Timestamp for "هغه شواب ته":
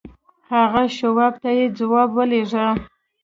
0.53-1.49